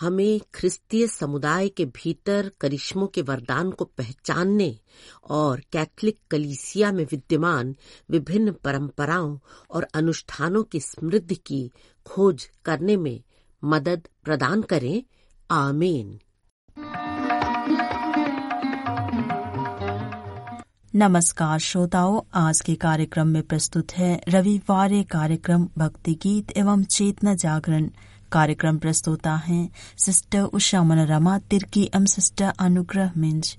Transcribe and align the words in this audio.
हमें 0.00 0.40
ख्रिस्तीय 0.54 1.06
समुदाय 1.06 1.68
के 1.68 1.84
भीतर 1.84 2.50
करिश्मों 2.60 3.06
के 3.06 3.22
वरदान 3.22 3.70
को 3.70 3.84
पहचानने 3.84 4.78
और 5.30 5.60
कैथलिक 5.72 6.18
कलीसिया 6.30 6.92
में 6.92 7.04
विद्यमान 7.04 7.76
विभिन्न 8.10 8.52
परंपराओं 8.52 9.38
और 9.70 9.86
अनुष्ठानों 9.94 10.62
की 10.62 10.80
समृद्धि 10.80 11.34
की 11.34 11.70
खोज 12.06 12.50
करने 12.64 12.96
में 12.96 13.22
मदद 13.64 14.08
प्रदान 14.24 14.62
करें। 14.62 15.02
आमीन। 15.50 16.20
नमस्कार 20.94 21.58
श्रोताओं, 21.58 22.20
आज 22.34 22.60
के 22.60 22.74
कार्यक्रम 22.74 23.26
में 23.26 23.42
प्रस्तुत 23.42 23.92
है 23.92 24.22
रविवार 24.28 25.02
कार्यक्रम, 25.02 25.68
भक्ति 25.78 26.14
गीत 26.14 26.56
एवं 26.56 26.84
चेतना 26.84 27.34
जागरण। 27.34 27.90
कार्यक्रम 28.32 28.78
प्रस्तोता 28.78 29.34
हैं। 29.36 29.68
Sister 29.98 30.42
Usha 30.42 30.82
Manorama 30.82 31.38
Tirkey 31.38 31.90
M 31.94 32.04
sister 32.04 32.52
Anugrah 32.58 33.12
Minz. 33.16 33.56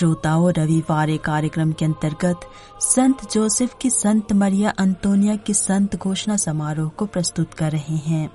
श्रोताओं 0.00 0.52
रविवार 0.52 1.16
कार्यक्रम 1.16 1.72
के 1.72 1.84
अंतर्गत 1.84 2.40
संत 2.80 3.32
जोसेफ 3.32 3.74
की 3.80 3.90
संत 3.90 4.32
मरिया 4.32 4.70
अंतोनिया 4.70 5.36
की 5.36 5.54
संत 5.54 5.96
घोषणा 5.96 6.36
समारोह 6.36 6.88
को 6.88 7.06
प्रस्तुत 7.06 7.54
कर 7.54 7.72
रहे 7.72 7.96
हैं। 7.96 8.30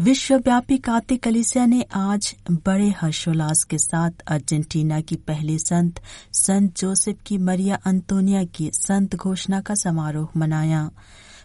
विश्वव्यापी 0.00 0.78
काते 0.78 1.16
कलिसिया 1.16 1.66
ने 1.66 1.84
आज 1.94 2.34
बड़े 2.50 2.94
हर्षोल्लास 3.00 3.64
के 3.64 3.78
साथ 3.78 4.10
अर्जेंटीना 4.26 5.00
की 5.00 5.16
पहली 5.16 5.58
संत 5.58 6.00
संत 6.32 6.76
जोसेफ 6.76 7.16
की 7.26 7.38
मरिया 7.38 7.78
अंतोनिया 7.84 8.44
की 8.44 8.70
संत 8.74 9.16
घोषणा 9.16 9.60
का 9.60 9.74
समारोह 9.74 10.28
मनाया। 10.36 10.90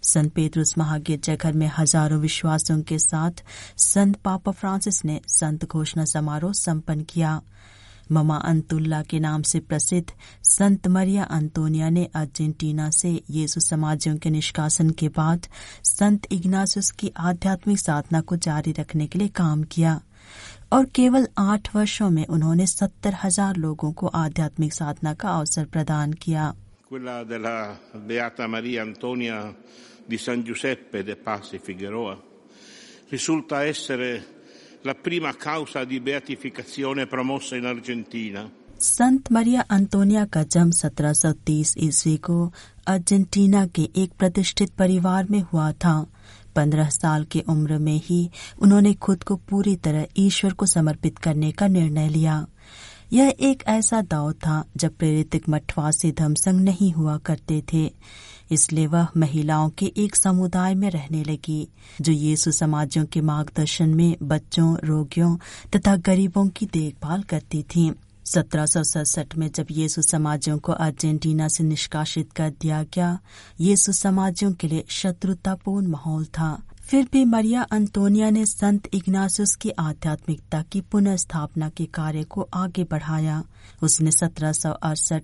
संत 0.04 0.34
पेतरुस 0.34 0.78
महागिरजाघर 0.78 1.54
में 1.54 1.70
हज़ारों 1.78 2.20
विश्वासियों 2.20 2.82
के 2.82 3.00
साथ 3.00 3.44
संत 3.78 4.16
पापा 4.16 4.52
फ्रांसिस 4.52 5.04
ने 5.06 5.20
संत 5.30 5.66
घोषणा 5.66 6.06
समारोह 6.06 6.52
संपन्न 6.56 7.04
किया। 7.04 7.42
ममा 8.12 8.36
अंतुल्ला 8.36 9.02
के 9.02 9.20
नाम 9.20 9.42
से 9.42 9.60
प्रसिद्ध 9.60 10.12
संत 10.44 10.88
मरिया 10.88 11.24
अंतोनिया 11.24 11.90
ने 11.90 12.08
अर्जेंटीना 12.16 12.90
से 12.92 13.10
येसु 13.30 13.60
समाजियों 13.60 14.18
के 14.18 14.30
निष्कासन 14.30 14.90
के 14.90 15.08
बाद 15.08 15.48
संत 15.86 16.28
इग्नासुस 16.32 16.92
की 16.92 17.12
आध्यात्मिक 17.18 17.80
साधना 17.80 18.22
को 18.22 18.36
जारी 18.38 18.72
रखने 18.80 19.08
के 19.08 19.20
लिए 19.20 19.28
काम 19.36 19.64
किया। 19.64 20.00
और 20.74 20.86
केवल 20.86 21.28
आठ 21.38 21.76
वर्षों 21.76 22.10
में 22.10 22.26
उन्होंने 22.28 22.66
सत्तर 22.68 23.16
हज़ार 23.24 23.56
लोगों 23.56 23.92
को 23.92 24.08
आध्यात्मिक 24.08 24.74
साधना 24.74 25.14
का 25.14 25.30
अवसर 25.30 25.66
प्रदान 25.66 26.14
किया। 26.14 26.54
Quella 26.90 27.24
della 27.24 27.80
Beata 27.92 28.48
Maria 28.48 28.82
Antonia 28.82 29.56
di 30.08 30.18
San 30.18 30.42
Giuseppe 30.42 31.04
de 31.04 31.16
Passi 31.18 31.60
Figueroa, 31.60 32.20
risulta 33.10 33.64
essere 33.64 34.26
la 34.82 34.96
prima 34.96 35.36
causa 35.36 35.84
di 35.86 36.00
beatificazione 36.00 37.06
promossa 37.06 37.56
in 37.56 37.66
Argentina. 37.66 38.50
Sant 38.80 39.32
Maria 39.32 39.62
Antonia 39.70 40.26
का 40.34 40.44
जन्म 40.54 40.70
1730 40.72 41.74
ईस्वी 41.78 42.16
को 42.18 42.38
अर्जेंटीना 42.88 43.66
के 43.76 43.90
एक 43.96 44.12
प्रतिष्ठित 44.20 44.70
परिवार 44.80 45.26
में 45.30 45.42
हुआ 45.54 45.72
था 45.84 45.96
पंद्रह 46.56 46.90
साल 46.90 47.24
की 47.32 47.44
उम्र 47.50 47.78
में 47.78 48.00
ही 48.06 48.22
उन्होंने 48.62 48.94
खुद 49.06 49.24
को 49.24 49.36
पूरी 49.50 49.76
तरह 49.86 50.08
ईश्वर 50.18 50.54
को 50.54 50.66
समर्पित 50.66 51.18
करने 51.18 51.52
का 51.52 51.68
निर्णय 51.68 52.10
लिया 52.10 52.46
यह 53.14 53.34
एक 53.40 53.64
ऐसा 53.68 54.02
दौर 54.02 54.34
था 54.34 54.66
जब 54.78 54.96
प्रेरित 54.96 55.36
मठवा 55.36 55.56
मठवासी 55.56 56.12
धमसंग 56.12 56.62
नहीं 56.62 56.94
हुआ 56.94 57.18
करते 57.18 57.64
थे। 57.74 57.94
इसलिए 58.52 58.88
वह 58.88 59.08
महिलाओं 59.18 59.70
के 59.70 59.94
एक 59.98 60.16
समुदाय 60.16 60.76
में 60.76 60.90
रहने 60.90 61.24
लगी, 61.24 61.70
जो 62.02 62.12
यीशु 62.12 62.52
समाजों 62.52 63.06
के 63.06 63.22
मार्गदर्शन 63.22 63.90
में 63.90 64.16
बच्चों, 64.24 64.78
रोगियों 64.84 65.38
तथा 65.76 65.96
गरीबों 65.96 66.48
की 66.48 66.66
देखभाल 66.66 67.24
करती 67.24 67.64
थी। 67.64 67.94
सत्रह 68.26 68.66
सौ 68.66 68.84
सड़सठ 68.84 69.38
में 69.38 69.52
जब 69.52 69.68
यीशु 69.72 70.02
समाजों 70.02 70.58
को 70.58 70.72
अर्जेंटीना 70.72 71.48
से 71.48 71.64
निष्कासित 71.64 72.32
कर 72.32 72.50
दिया 72.50 72.84
गया, 72.84 73.20
यीशु 73.60 73.92
समाजों 73.92 74.52
के 74.52 74.68
लिए 74.68 74.86
शत्रुतापूर्ण 74.90 75.88
माहौल 75.88 76.26
था। 76.26 76.64
फिर 76.90 77.08
भी 77.12 77.26
मरिया 77.26 77.62
अंतोनिया 77.62 78.30
ने 78.30 78.46
संत 78.46 78.88
इग्नासियस 78.94 79.56
की 79.56 79.70
आध्यात्मिकता 79.70 80.62
की 80.62 80.82
पुनर्स्थापना 80.82 81.70
के 81.70 81.86
कार्य 81.86 82.24
को 82.24 82.50
आगे 82.54 82.84
बढ़ाया। 82.84 83.44
उसने 83.84 84.12
सत्रह 84.12 84.52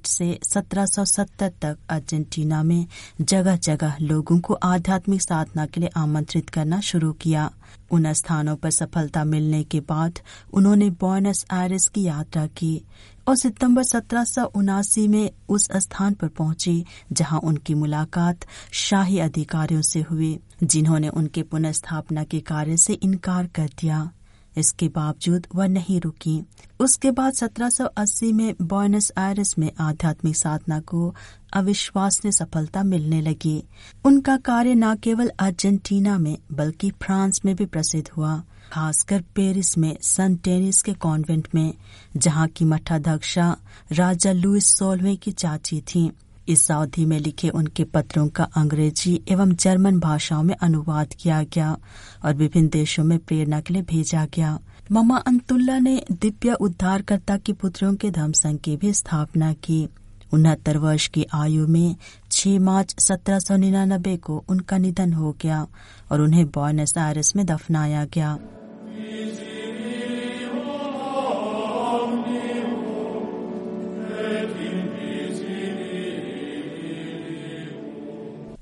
से 0.05 0.39
1770 0.43 1.51
तक 1.61 1.77
अर्जेंटीना 1.89 2.63
में 2.63 2.85
जगह 3.21 3.55
जगह 3.55 3.97
लोगों 4.01 4.39
को 4.39 4.53
आध्यात्मिक 4.53 5.21
साधना 5.21 5.65
के 5.65 5.79
लिए 5.79 5.89
आमंत्रित 5.97 6.49
करना 6.49 6.79
शुरू 6.81 7.13
किया। 7.13 7.51
उन 7.91 8.13
स्थानों 8.13 8.55
पर 8.55 8.69
सफलता 8.69 9.23
मिलने 9.23 9.63
के 9.63 9.79
बाद 9.79 10.19
उन्होंने 10.53 10.89
बोनस 10.89 11.45
आयरिस 11.51 11.87
की 11.87 12.03
यात्रा 12.03 12.47
की। 12.47 12.81
और 13.27 13.35
सितंबर 13.35 13.83
सत्रह 13.83 14.23
सौ 14.23 14.43
उनासी 14.43 15.07
में 15.07 15.31
उस 15.49 15.67
स्थान 15.75 16.13
पर 16.13 16.27
पहुँची, 16.27 16.85
जहाँ 17.11 17.39
उनकी 17.39 17.73
मुलाकात 17.73 18.45
शाही 18.71 19.19
अधिकारियों 19.19 19.81
से 19.81 20.01
हुई, 20.01 20.39
जिन्होंने 20.63 21.09
उनके 21.09 21.43
पुनर्स्थापना 21.43 22.23
के 22.23 22.39
कार्य 22.39 22.77
से 22.77 22.93
इनकार 22.93 23.47
कर 23.47 23.65
दिया। 23.65 24.11
इसके 24.57 24.87
बावजूद 24.87 25.47
वह 25.55 25.67
नहीं 25.67 26.01
रुकी 26.01 26.43
उसके 26.79 27.11
बाद 27.11 27.33
1780 27.33 28.33
में 28.33 28.55
बोनस 28.61 29.11
आयरस 29.17 29.55
में 29.59 29.71
आध्यात्मिक 29.79 30.35
साधना 30.35 30.79
को 30.79 31.15
अविश्वसनीय 31.53 32.31
सफलता 32.31 32.83
मिलने 32.83 33.21
लगी 33.21 33.63
उनका 34.05 34.37
कार्य 34.37 34.75
न 34.75 34.95
केवल 34.95 35.31
अर्जेंटीना 35.39 36.17
में, 36.17 36.37
बल्कि 36.51 36.91
फ्रांस 36.91 37.41
में 37.45 37.55
भी 37.55 37.65
प्रसिद्ध 37.65 38.09
हुआ, 38.17 38.43
खासकर 38.71 39.23
पेरिस 39.35 39.77
में 39.77 39.97
सन 40.01 40.35
टेनिस 40.35 40.81
के 40.81 40.93
कॉन्वेंट 40.93 41.47
में, 41.55 41.73
जहाँ 42.17 42.47
की 42.47 42.65
मठाध्यक्षा 42.65 43.57
राजा 43.91 44.31
लुइस 44.31 44.77
सोलवे 44.77 45.15
की 45.15 45.31
चाची 45.31 45.81
थीं। 45.81 46.09
इस 46.47 46.71
अवधि 46.71 47.05
में 47.05 47.19
लिखे 47.19 47.49
उनके 47.49 47.83
पत्रों 47.83 48.27
का 48.27 48.43
अंग्रेज़ी 48.43 49.21
एवं 49.29 49.55
जर्मन 49.55 49.99
भाषाओं 49.99 50.43
में 50.43 50.55
अनुवाद 50.55 51.13
किया 51.19 51.43
गया 51.43 51.77
और 52.25 52.33
विभिन्न 52.33 52.67
देशों 52.67 53.03
में 53.03 53.19
प्रेरणा 53.19 53.61
के 53.61 53.73
लिए 53.73 53.83
भेजा 53.83 54.25
गया। 54.25 54.59
ममा 54.91 55.17
अंतुल्ला 55.17 55.79
ने 55.79 56.05
दिव्य 56.11 56.53
उद्धारकर्ता 56.53 57.37
की 57.37 57.53
पुत्रों 57.53 57.95
के 57.95 58.11
धर्म 58.11 58.31
संघ 58.31 58.59
की 58.59 58.77
भी 58.77 58.93
स्थापना 58.93 59.53
की। 59.53 59.87
उनहत्तर 60.33 60.77
वर्ष 60.77 61.07
की 61.07 61.25
आयु 61.33 61.67
में 61.67 61.95
6 62.31 62.59
मार्च 62.59 62.95
सत्रह 62.99 63.39
सौ 63.39 63.55
निन्यानबे 63.55 64.17
को 64.17 64.43
उनका 64.49 64.77
निधन 64.77 65.13
हो 65.13 65.35
गया 65.41 65.67
और 66.11 66.21
उन्हें 66.21 66.45
बॉयनस 66.45 66.93
आयरस 66.97 67.33
में 67.35 67.45
दफनाया 67.45 68.05
गया। 68.05 68.37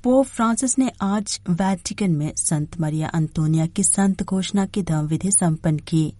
पोप 0.04 0.26
फ्रांसिस 0.26 0.78
ने 0.78 0.90
आज 1.00 1.40
वैटिकन 1.50 2.10
में 2.10 2.32
संत 2.36 2.80
मरिया 2.80 3.08
अंतोनिया 3.08 3.66
की 3.66 3.82
संत 3.82 4.22
घोषणा 4.22 4.66
की 4.66 4.82
धर्म 4.82 5.06
विधि 5.06 5.30
सम्पन्न 5.30 5.78
की। 5.78 6.14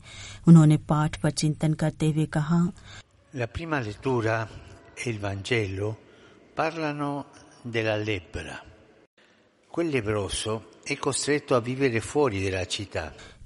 उन्होंने 0.48 0.76
पाठ 0.76 1.20
पर 1.20 1.31
चिंतन 1.31 1.75
करते 1.75 2.10
हुए 2.10 2.26
कहा 2.26 2.72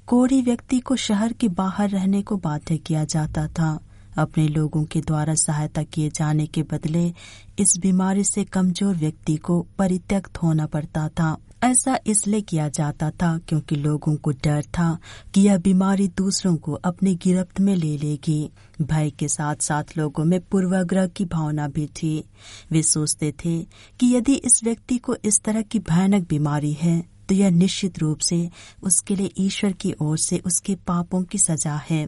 कोरी 0.07 0.43
व्यक्ति 0.43 0.81
को 0.81 0.97
शहर 0.97 1.33
के 1.33 1.49
बाहर 1.49 1.91
रहने 1.91 2.23
को 2.23 2.37
बाध्य 2.37 2.79
किया 2.79 3.05
जाता 3.05 3.49
था। 3.49 3.88
अपने 4.19 4.47
लोगों 4.49 4.85
के 4.85 5.01
द्वारा 5.01 5.35
सहायता 5.37 5.83
किए 5.85 6.11
जाने 6.11 6.47
के 6.47 6.63
बदले 6.63 7.13
इस 7.59 7.77
बीमारी 7.79 8.25
से 8.25 8.45
कमज़ोर 8.47 8.95
व्यक्ति 8.97 9.37
को 9.37 9.61
परित्यक्त 9.79 10.39
होना 10.39 10.67
पड़ता 10.67 11.09
था। 11.11 11.37
ऐसा 11.65 11.99
इसलिए 12.07 12.41
किया 12.41 12.69
जाता 12.69 13.11
था 13.13 13.37
क्योंकि 13.39 13.77
लोगों 13.77 14.15
को 14.17 14.31
डर 14.45 14.63
था 14.75 14.99
कि 15.35 15.41
यह 15.41 15.59
बीमारी 15.59 16.07
दूसरों 16.09 16.55
को 16.57 16.73
अपनी 16.73 17.15
गिरफ्त 17.15 17.61
में 17.61 17.75
ले 17.77 17.97
लेगी। 17.99 18.51
भय 18.83 19.11
के 19.11 19.29
साथ 19.29 19.63
साथ 19.63 19.97
लोगों 19.99 20.25
में 20.25 20.41
पूर्वाग्रह 20.41 21.07
की 21.09 21.25
भावना 21.27 21.69
भी 21.69 21.87
थी। 21.97 22.25
वे 22.73 22.83
सोचते 22.85 23.33
थे 23.45 23.59
कि 24.01 24.15
यदि 24.15 24.35
इस 24.35 24.61
व्यक्ति 24.65 24.99
को 24.99 25.17
इस 25.25 25.41
तरह 25.43 25.63
की 25.63 25.79
भयानक 25.81 26.29
बीमारी 26.29 26.73
है 26.73 27.01
तो 27.29 27.35
यह 27.35 27.51
निश्चित 27.51 27.99
रूप 27.99 28.19
से 28.19 28.49
उसके 28.83 29.17
लिए 29.17 29.31
ईश्वर 29.39 29.73
की 29.73 29.95
ओर 30.03 30.17
से 30.19 30.39
उसके 30.47 30.75
पापों 30.87 31.23
की 31.23 31.39
सजा 31.39 31.75
है। 31.91 32.07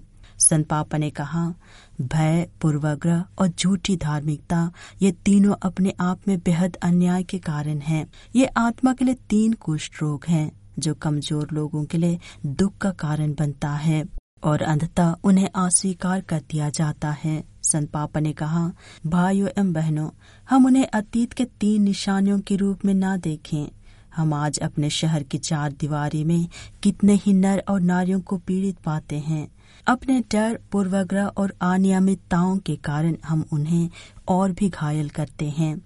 संत 0.50 0.66
पापा 0.66 0.98
ने 0.98 1.10
कहा, 1.10 1.54
भय, 2.00 2.48
पूर्वाग्रह 2.60 3.24
और 3.38 3.48
झूठी 3.48 3.96
धार्मिकता, 3.96 4.72
ये 5.02 5.12
तीनों 5.12 5.54
अपने 5.62 5.94
आप 6.00 6.28
में 6.28 6.38
बेहद 6.38 6.76
अन्याय 6.82 7.22
के 7.22 7.38
कारण 7.38 7.78
हैं। 7.78 8.06
ये 8.36 8.46
आत्मा 8.46 8.92
के 8.92 9.04
लिए 9.04 9.14
तीन 9.14 9.52
कुष्ठ 9.52 10.02
रोग 10.02 10.24
हैं, 10.28 10.50
जो 10.78 10.94
कमज़ोर 10.94 11.48
लोगों 11.52 11.84
के 11.84 11.98
लिए 11.98 12.18
दुख 12.46 12.78
का 12.78 12.90
कारण 12.90 13.34
बनता 13.34 13.70
है, 13.70 14.04
और 14.44 14.62
अंधता 14.62 15.16
उन्हें 15.24 15.48
अस्वीकार 15.54 16.20
कर 16.20 16.40
दिया 16.50 16.68
जाता 16.70 17.10
है। 17.10 17.44
संत 17.62 17.90
पापा 17.90 18.20
ने 18.20 18.32
कहा, 18.32 18.72
भाइयों 19.06 19.48
एवं 19.48 19.72
बहनों, 19.72 20.08
हम 20.50 20.66
उन्हें 20.66 20.86
अतीत 20.86 21.32
के 21.32 21.44
तीन 21.44 21.82
निशानियों 21.82 22.40
के 22.40 22.56
रूप 22.56 22.84
में 22.84 22.94
न 22.94 23.16
देखें। 23.20 23.68
हम 24.16 24.34
आज 24.34 24.58
अपने 24.58 24.90
शहर 24.90 25.22
की 25.22 25.38
चार 25.38 25.72
दीवारी 25.72 26.24
में 26.24 26.48
कितने 26.82 27.14
ही 27.14 27.32
नर 27.32 27.62
और 27.68 27.80
नारियों 27.80 28.20
को 28.20 28.36
पीड़ित 28.36 28.78
पाते 28.78 29.18
हैं। 29.18 29.48
अपने 29.86 30.24
डर, 30.32 30.58
पूर्वाग्रह 30.72 31.24
और 31.24 31.54
अनियमितताओं 31.60 32.58
के 32.58 32.76
कारण 32.76 33.16
हम 33.26 33.44
उन्हें 33.52 33.90
और 34.28 34.52
भी 34.52 34.68
घायल 34.68 35.08
करते 35.08 35.50
हैं। 35.50 35.82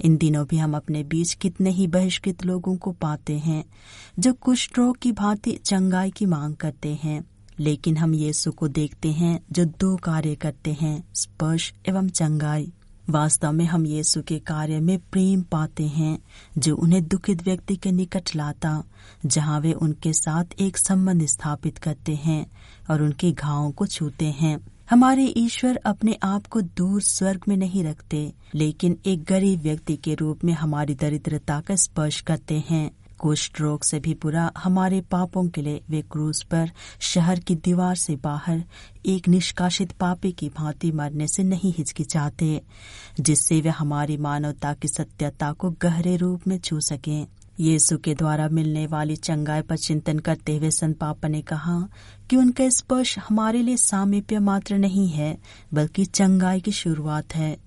इन 0.00 0.16
दिनों 0.16 0.46
भी 0.46 0.56
हम 0.56 0.76
अपने 0.76 1.02
बीच 1.04 1.34
कितने 1.34 1.70
ही 1.70 1.86
बहिष्कृत 1.86 2.44
लोगों 2.44 2.76
को 2.76 2.92
पाते 2.92 3.38
हैं, 3.38 3.64
जो 4.18 4.32
कुष्ठ 4.32 4.78
रोग 4.78 4.98
की 4.98 5.12
भांति 5.12 5.52
चंगाई 5.64 6.10
की 6.10 6.26
मांग 6.26 6.54
करते 6.54 6.98
हैं। 7.02 7.24
लेकिन 7.58 7.96
हम 7.96 8.14
यीशु 8.14 8.52
को 8.52 8.68
देखते 8.68 9.12
हैं, 9.12 9.40
जो 9.52 9.64
दो 9.64 9.96
कार्य 9.96 10.34
करते 10.34 10.72
हैं, 10.72 11.08
स्पर्श 11.14 11.74
एवं 11.88 12.08
चंगाई। 12.08 12.72
वास्तव 13.10 13.52
में 13.52 13.64
हम 13.64 13.86
यीशु 13.86 14.22
के 14.22 14.38
कार्य 14.38 14.80
में 14.80 14.98
प्रेम 14.98 15.42
पाते 15.42 15.86
हैं, 15.86 16.18
जो 16.58 16.76
उन्हें 16.76 17.08
दुखित 17.08 17.42
व्यक्ति 17.42 17.76
के 17.76 17.92
निकट 17.92 18.30
लाता, 18.36 18.84
जहाँ 19.26 19.60
वे 19.60 19.72
उनके 19.72 20.12
साथ 20.12 20.44
एक 20.60 20.76
संबंध 20.76 21.26
स्थापित 21.26 21.78
करते 21.78 22.14
हैं 22.14 22.46
और 22.90 23.02
उनके 23.02 23.32
घावों 23.32 23.70
को 23.70 23.86
छूते 23.86 24.24
हैं। 24.24 24.58
हमारे 24.90 25.24
ईश्वर 25.36 25.76
अपने 25.76 26.18
आप 26.22 26.46
को 26.46 26.60
दूर 26.60 27.02
स्वर्ग 27.02 27.40
में 27.48 27.56
नहीं 27.56 27.84
रखते, 27.84 28.32
लेकिन 28.54 28.98
एक 29.06 29.24
गरीब 29.24 29.62
व्यक्ति 29.62 29.96
के 29.96 30.14
रूप 30.14 30.44
में 30.44 30.52
हमारी 30.52 30.94
दरिद्रता 30.94 31.60
का 31.60 31.76
स्पर्श 31.76 32.20
करते 32.20 32.64
हैं। 32.70 32.90
कुष्ठ 33.18 33.60
रोग 33.60 33.84
से 33.84 34.00
भी 34.00 34.14
बुरा 34.14 34.52
हमारे 34.58 35.00
पापों 35.00 35.48
के 35.48 35.62
लिए 35.62 35.80
वे 35.90 36.02
क्रूज 36.02 36.42
पर, 36.42 36.70
शहर 37.00 37.40
की 37.40 37.54
दीवार 37.54 37.96
से 37.96 38.16
बाहर, 38.16 38.64
एक 39.06 39.28
निष्कासित 39.28 39.92
पापी 39.92 40.32
की 40.32 40.48
भांति 40.48 40.92
मरने 40.92 41.28
से 41.28 41.42
नहीं 41.42 41.74
हिचकिचाते, 41.78 42.60
जिससे 43.20 43.60
वे 43.60 43.68
हमारी 43.68 44.16
मानवता 44.16 44.74
की 44.74 44.88
सत्यता 44.88 45.52
को 45.52 45.70
गहरे 45.70 46.16
रूप 46.16 46.48
में 46.48 46.58
छू 46.58 46.80
सकें। 46.80 47.26
यीशु 47.60 47.98
के 47.98 48.14
द्वारा 48.14 48.48
मिलने 48.48 48.86
वाली 48.86 49.16
चंगाई 49.16 49.62
पर 49.62 49.76
चिंतन 49.76 50.18
करते 50.18 50.56
हुए 50.56 50.70
संत 50.70 50.98
पापा 50.98 51.28
ने 51.28 51.42
कहा 51.42 51.88
कि 52.30 52.36
उनका 52.36 52.68
स्पर्श 52.68 53.18
हमारे 53.18 53.62
लिए 53.62 53.76
सामीप्य 53.76 54.38
मात्र 54.38 54.78
नहीं 54.78 55.08
है, 55.08 55.38
बल्कि 55.74 56.04
चंगाई 56.04 56.60
की 56.60 56.72
शुरुआत 56.72 57.34
है। 57.34 57.65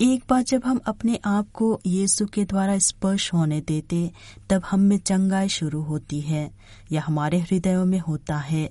एक 0.00 0.24
बार 0.30 0.42
जब 0.42 0.62
हम 0.64 0.80
अपने 0.86 1.18
आप 1.24 1.50
को 1.52 1.80
यीशु 1.86 2.24
के 2.26 2.44
द्वारा 2.44 2.76
स्पर्श 2.78 3.32
होने 3.32 3.60
देते, 3.60 4.10
तब 4.50 4.62
हम 4.70 4.80
में 4.80 4.96
चंगाई 4.98 5.48
शुरू 5.48 5.80
होती 5.82 6.20
है, 6.20 6.50
या 6.92 7.02
हमारे 7.06 7.38
हृदयों 7.40 7.84
में 7.84 7.98
होता 7.98 8.36
है। 8.38 8.68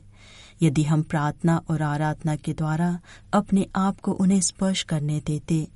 यदि 0.61 0.83
हम 0.83 1.01
प्रार्थना 1.03 1.61
और 1.69 1.81
आराधना 1.81 2.35
के 2.35 2.53
द्वारा 2.53 2.99
अपने 3.33 3.65
आप 3.75 3.99
को 3.99 4.11
उन्हें 4.11 4.39
स्पर्श 4.41 4.83
करने 4.83 5.19
देते, 5.27 5.67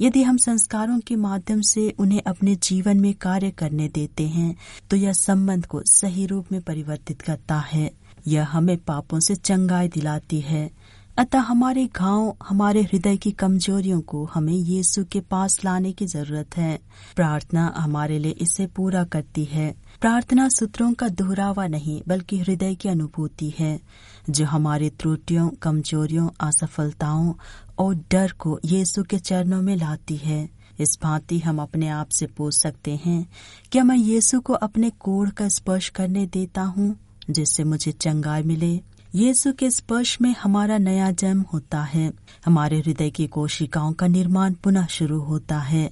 यदि 0.00 0.22
हम 0.22 0.36
संस्कारों 0.36 0.98
के 1.00 1.16
माध्यम 1.16 1.60
से 1.60 1.88
उन्हें 1.98 2.22
अपने 2.26 2.54
जीवन 2.56 3.00
में 3.00 3.12
कार्य 3.14 3.50
करने 3.50 3.88
देते 3.88 4.28
हैं 4.28 4.54
तो 4.90 4.96
यह 4.96 5.12
संबंध 5.12 5.66
को 5.66 5.82
सही 5.86 6.26
रूप 6.26 6.52
में 6.52 6.60
परिवर्तित 6.60 7.22
करता 7.22 7.58
है। 7.72 7.90
यह 8.26 8.46
हमें 8.46 8.76
पापों 8.78 9.20
से 9.20 9.34
चंगाई 9.34 9.88
दिलाती 9.88 10.40
है। 10.40 10.70
अतः 11.18 11.38
हमारे 11.38 11.86
घाव, 11.86 12.36
हमारे 12.48 12.82
हृदय 12.82 13.16
की 13.16 13.30
कमजोरियों 13.30 14.00
को 14.00 14.24
हमें 14.24 14.52
यीशु 14.52 15.04
के 15.04 15.20
पास 15.20 15.64
लाने 15.64 15.92
की 15.92 16.06
ज़रूरत 16.06 16.56
है। 16.56 16.78
प्रार्थना 17.16 17.74
हमारे 17.76 18.18
लिए 18.18 18.32
इसे 18.32 18.66
पूरा 18.66 19.04
करती 19.04 19.44
है। 19.44 19.74
प्रार्थना 20.00 20.48
सूत्रों 20.48 20.92
का 20.92 21.08
दोहरावा 21.08 21.66
नहीं, 21.66 22.02
बल्कि 22.08 22.38
हृदय 22.38 22.74
की 22.74 22.88
अनुभूति 22.88 23.54
है, 23.58 23.80
जो 24.30 24.44
हमारी 24.44 24.90
त्रुटियों, 24.90 25.48
कमजोरियों, 25.48 26.28
असफलताओं 26.40 27.34
और 27.78 27.94
डर 27.94 28.32
को 28.38 28.60
यीशु 28.64 29.02
के 29.02 29.18
चरणों 29.18 29.62
में 29.62 29.76
लाती 29.76 30.16
है। 30.16 30.48
इस 30.80 30.98
भांति 31.02 31.38
हम 31.38 31.62
अपने 31.62 31.88
आप 31.88 32.08
से 32.08 32.26
पूछ 32.26 32.54
सकते 32.54 33.00
हैं, 33.04 33.26
क्या 33.72 33.84
मैं 33.84 33.96
यीशु 33.96 34.40
को 34.40 34.52
अपने 34.52 34.90
कोढ़ 34.90 35.30
का 35.30 35.48
स्पर्श 35.48 35.88
करने 35.88 36.26
देता 36.26 36.62
हूँ, 36.62 36.96
जिससे 37.30 37.64
मुझे 37.64 37.92
चंगाई 37.92 38.42
मिले? 38.42 38.87
यीशु 39.14 39.52
के 39.52 39.70
स्पर्श 39.70 40.20
में 40.20 40.34
हमारा 40.42 40.78
नया 40.78 41.10
जन्म 41.10 41.40
होता 41.40 41.82
है। 41.82 42.12
हमारे 42.44 42.78
हृदय 42.78 43.10
की 43.10 43.26
कोशिकाओं 43.26 43.92
का 43.92 44.06
निर्माण 44.06 44.52
पुनः 44.52 44.86
शुरू 44.86 45.20
होता 45.20 45.58
है। 45.58 45.90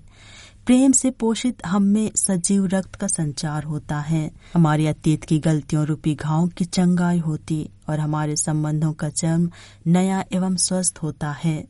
प्रेम 0.67 0.93
से 0.93 1.11
पोषित 1.11 1.67
हम 1.67 1.83
में 1.83 2.11
सजीव 2.17 2.67
रक्त 2.67 2.95
का 2.95 3.07
संचार 3.07 3.65
होता 3.65 4.01
है। 4.01 4.31
हमारे 4.55 4.87
अतीत 4.87 5.25
की 5.25 5.39
गलतियों 5.39 5.87
रूपी 5.87 6.15
घाव 6.15 6.49
की 6.49 6.65
चंगाई 6.65 7.19
होती 7.19 7.71
और 7.89 8.01
हमारे 8.01 8.37
संबंधों 8.37 8.93
का 8.93 9.09
जन्म 9.09 9.51
नया 9.87 10.25
एवं 10.33 10.57
स्वस्थ 10.57 10.99
होता 11.03 11.37
है। 11.45 11.67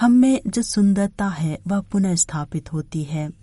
हम 0.00 0.12
में 0.12 0.40
जो 0.46 0.62
सुंदरता 0.62 1.26
है, 1.26 1.58
वह 1.66 1.80
पुनः 1.80 2.14
स्थापित 2.14 2.72
होती 2.72 3.02
है। 3.02 3.39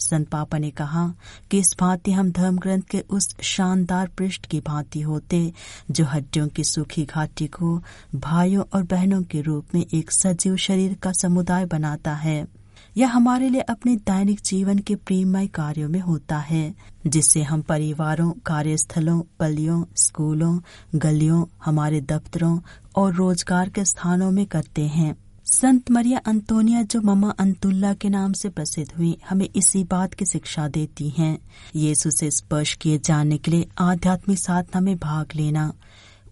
संत 0.00 0.28
पापा 0.28 0.58
ने 0.58 0.70
कहा 0.70 1.14
कि 1.50 1.58
इस 1.58 1.74
भांति 1.80 2.12
हम 2.12 2.30
धर्म 2.30 2.58
ग्रंथ 2.58 2.82
के 2.82 3.00
उस 3.00 3.36
शानदार 3.42 4.08
पृष्ठ 4.08 4.46
की 4.46 4.60
भांति 4.60 5.00
होते 5.00 5.52
जो 5.90 6.04
हड्डियों 6.04 6.48
की 6.48 6.64
सूखी 6.64 7.04
घाटी 7.04 7.46
को 7.46 7.82
भाइयों 8.14 8.64
और 8.74 8.82
बहनों 8.82 9.22
के 9.22 9.40
रूप 9.40 9.74
में 9.74 9.86
एक 9.94 10.10
सजीव 10.10 10.56
शरीर 10.56 10.94
का 10.94 11.12
समुदाय 11.12 11.66
बनाता 11.66 12.14
है। 12.14 12.46
यह 12.96 13.10
हमारे 13.10 13.48
लिए 13.48 13.60
अपने 13.60 13.96
दैनिक 13.96 14.40
जीवन 14.40 14.78
के 14.78 14.94
प्रेममय 14.94 15.46
कार्यों 15.46 15.88
में 15.88 16.00
होता 16.00 16.38
है, 16.38 16.74
जिससे 17.06 17.42
हम 17.42 17.62
परिवारों, 17.62 18.30
कार्यस्थलों, 18.46 19.22
पलियों, 19.40 19.84
स्कूलों, 19.96 20.60
गलियों, 20.94 21.44
हमारे 21.64 22.00
दफ्तरों 22.00 22.58
और 22.96 23.14
रोज़गार 23.14 23.68
के 23.68 23.84
स्थानों 23.84 24.30
में 24.30 24.46
करते 24.46 24.86
हैं। 24.86 25.27
संत 25.52 25.90
मरिया 25.90 26.18
अंतोनिया 26.18 26.82
जो 26.82 27.00
ममा 27.00 27.30
अंतुल्ला 27.30 27.92
के 27.94 28.08
नाम 28.08 28.32
से 28.32 28.48
प्रसिद्ध 28.48 28.90
हुई, 28.98 29.16
हमें 29.28 29.48
इसी 29.56 29.84
बात 29.84 30.14
की 30.14 30.24
शिक्षा 30.24 30.66
देती 30.68 31.08
हैं। 31.08 31.38
यीशु 31.76 32.10
से 32.10 32.30
स्पर्श 32.30 32.74
किए 32.74 32.98
जाने 32.98 33.38
के 33.38 33.50
लिए 33.50 33.68
आध्यात्मिक 33.78 34.38
साधना 34.38 34.80
में 34.80 34.96
भाग 34.96 35.26
लेना, 35.34 35.72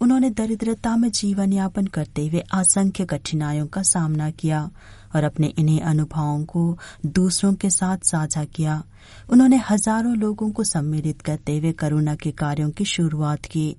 उन्होंने 0.01 0.31
दरिद्रता 0.31 0.97
में 0.97 1.11
जीवन 1.11 1.53
यापन 1.53 1.87
करते 1.87 2.27
हुए 2.27 2.41
असंख्य 2.41 3.05
कठिनाइयों 3.05 3.67
का 3.67 3.83
सामना 3.83 4.31
किया 4.31 4.71
और 5.17 5.25
अपने 5.25 5.47
इन्हीं 5.47 5.81
अनुभवों 5.81 6.45
को 6.45 6.79
दूसरों 7.07 7.55
के 7.55 7.71
साथ 7.71 7.99
साझा 8.05 8.45
किया। 8.45 8.83
उन्होंने 9.31 9.57
हज़ारों 9.71 10.17
लोगों 10.17 10.51
को 10.51 10.65
सम्मिलित 10.65 11.23
करते 11.23 11.59
हुए 11.59 11.73
करुणा 11.73 12.15
के 12.15 12.31
कार्यों 12.31 12.71
की 12.71 12.85
शुरुआत 12.85 13.45
की, 13.45 13.77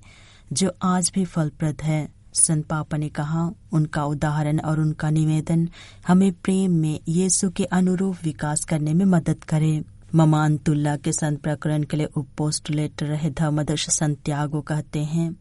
जो 0.53 0.71
आज 0.83 1.11
भी 1.15 1.25
फलप्रद 1.25 1.81
है। 1.81 2.16
संत 2.37 2.65
पापा 2.65 2.97
ने 2.97 3.09
कहा, 3.09 3.49
उनका 3.71 4.05
उदाहरण 4.05 4.59
और 4.59 4.79
उनका 4.79 5.09
निवेदन 5.09 5.67
हमें 6.07 6.31
प्रेम 6.33 6.71
में 6.71 6.99
यीशु 7.07 7.49
के 7.49 7.65
अनुरूप 7.65 8.17
विकास 8.23 8.63
करने 8.65 8.93
में 8.93 9.05
मदद 9.05 9.43
करे। 9.43 9.83
ममानतुल्ला 10.15 10.95
के 10.95 11.11
संत 11.11 11.41
प्रकरण 11.41 11.83
के 11.83 11.97
लिए 11.97 12.05
उपपोस्टुलेट 12.05 13.03
रहे 13.03 13.29
धर्मदर्श 13.29 13.89
संत 13.89 14.19
त्यागो 14.25 14.61
कहते 14.61 14.99
हैं, 14.99 15.35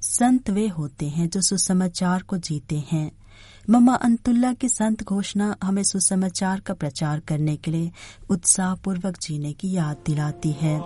संत 0.00 0.50
वे 0.50 0.66
होते 0.68 1.08
हैं 1.08 1.28
जो 1.28 1.40
सुसमाचार 1.40 2.22
को 2.22 2.38
जीते 2.38 2.82
हैं। 2.92 3.10
ममा 3.70 3.94
अंतुल्ला 3.94 4.52
की 4.52 4.68
संत 4.68 5.02
घोषणा 5.02 5.56
हमें 5.64 5.82
सुसमाचार 5.82 6.60
का 6.60 6.74
प्रचार 6.74 7.20
करने 7.20 7.56
के 7.56 7.70
लिए 7.70 7.90
उत्साहपूर्वक 8.30 9.18
जीने 9.22 9.52
की 9.52 9.72
याद 9.72 9.96
दिलाती 10.06 10.52
है। 10.52 10.80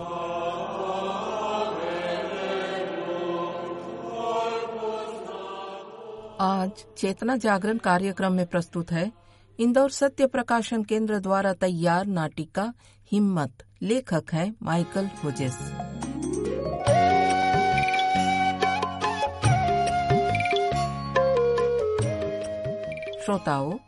आज 6.43 6.71
चेतना 6.99 7.37
जागरण 7.37 7.79
कार्यक्रम 7.79 8.33
में 8.33 8.47
प्रस्तुत 8.47 8.93
है 8.93 9.13
इंदौर 9.59 9.91
सत्य 9.91 10.27
प्रकाशन 10.27 10.85
केंद्र 10.85 11.19
द्वारा 11.19 11.53
तैयार 11.53 12.07
नाटिका 12.07 12.75
हिम्मत। 13.13 13.65
लेखक 13.83 14.25
है 14.33 14.55
माइकल 14.63 15.07
होजेस। 15.25 15.53
श्रोताओं, 23.25 23.79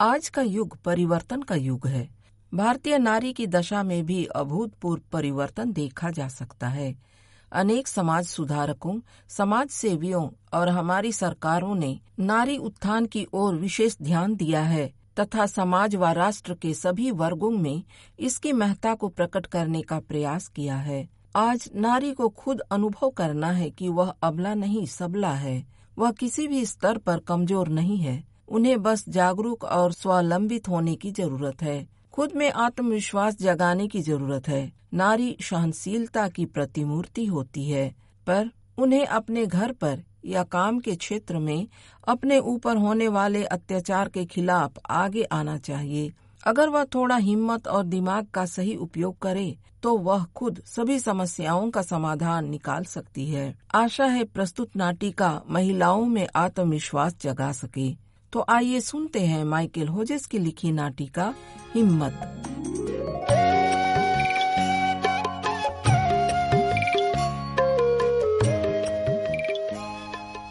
आज 0.00 0.28
का 0.28 0.42
युग 0.42 0.76
परिवर्तन 0.76 1.42
का 1.42 1.54
युग 1.54 1.86
है। 1.86 2.08
भारतीय 2.54 2.98
नारी 2.98 3.32
की 3.32 3.46
दशा 3.46 3.82
में 3.82 4.06
भी 4.06 4.24
अभूतपूर्व 4.24 5.02
परिवर्तन 5.12 5.72
देखा 5.72 6.10
जा 6.10 6.28
सकता 6.28 6.68
है। 6.68 7.11
अनेक 7.52 7.88
समाज 7.88 8.26
सुधारकों, 8.26 8.98
समाज 9.28 9.68
सेवियों 9.68 10.28
और 10.54 10.68
हमारी 10.68 11.12
सरकारों 11.12 11.74
ने 11.74 11.98
नारी 12.20 12.56
उत्थान 12.56 13.06
की 13.06 13.26
ओर 13.32 13.54
विशेष 13.54 13.96
ध्यान 14.02 14.34
दिया 14.36 14.62
है 14.62 14.86
तथा 15.20 15.46
समाज 15.46 15.94
व 15.94 16.10
राष्ट्र 16.12 16.54
के 16.54 16.72
सभी 16.74 17.10
वर्गों 17.10 17.50
में 17.50 17.82
इसकी 18.18 18.52
महत्ता 18.52 18.94
को 18.94 19.08
प्रकट 19.08 19.46
करने 19.46 19.82
का 19.82 19.98
प्रयास 20.00 20.48
किया 20.48 20.76
है। 20.76 21.08
आज 21.36 21.68
नारी 21.74 22.12
को 22.12 22.28
खुद 22.28 22.60
अनुभव 22.60 23.10
करना 23.10 23.50
है 23.50 23.70
कि 23.70 23.88
वह 23.88 24.14
अबला 24.22 24.54
नहीं, 24.54 24.86
सबला 24.86 25.32
है। 25.32 25.64
वह 25.98 26.10
किसी 26.10 26.46
भी 26.48 26.64
स्तर 26.66 26.98
पर 26.98 27.18
कमज़ोर 27.18 27.68
नहीं 27.68 27.98
है। 27.98 28.22
उन्हें 28.48 28.82
बस 28.82 29.04
जागरूक 29.08 29.64
और 29.64 29.92
स्वावलंबित 29.92 30.68
होने 30.68 30.94
की 30.94 31.10
ज़रूरत 31.10 31.62
है। 31.62 31.86
खुद 32.12 32.32
में 32.36 32.50
आत्मविश्वास 32.52 33.38
जगाने 33.38 33.86
की 33.88 34.00
ज़रूरत 34.00 34.48
है। 34.48 34.72
नारी 34.94 35.36
सहनशीलता 35.40 36.26
की 36.28 36.44
प्रतिमूर्ति 36.46 37.24
होती 37.26 37.64
है, 37.64 37.88
पर 38.26 38.50
उन्हें 38.78 39.06
अपने 39.06 39.46
घर 39.46 39.72
पर 39.72 40.02
या 40.24 40.42
काम 40.42 40.78
के 40.80 40.94
क्षेत्र 40.96 41.38
में, 41.38 41.66
अपने 42.08 42.38
ऊपर 42.38 42.76
होने 42.76 43.08
वाले 43.08 43.44
अत्याचार 43.44 44.08
के 44.08 44.24
खिलाफ 44.24 44.78
आगे 44.90 45.22
आना 45.22 45.56
चाहिए। 45.58 46.12
अगर 46.46 46.68
वह 46.68 46.84
थोड़ा 46.84 47.16
हिम्मत 47.16 47.68
और 47.68 47.84
दिमाग 47.84 48.26
का 48.26 48.44
सही 48.46 48.76
उपयोग 48.76 49.18
करे 49.18 49.56
तो 49.82 49.96
वह 49.98 50.24
खुद 50.34 50.60
सभी 50.66 50.98
समस्याओं 50.98 51.70
का 51.70 51.82
समाधान 51.82 52.48
निकाल 52.48 52.84
सकती 52.84 53.26
है। 53.26 53.54
आशा 53.74 54.04
है 54.04 54.24
प्रस्तुत 54.24 54.76
नाटिका 54.76 55.30
महिलाओं 55.50 56.04
में 56.04 56.26
आत्मविश्वास 56.36 57.16
जगा 57.22 57.50
सके। 57.52 57.90
तो 58.32 58.44
आइए 58.48 58.80
सुनते 58.80 59.20
हैं 59.20 59.44
माइकल 59.44 59.88
होजेस 59.88 60.26
की 60.26 60.38
लिखी 60.38 60.72
नाटिका 60.72 61.34
हिम्मत। 61.74 62.12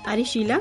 अरे 0.07 0.23
शीला 0.23 0.57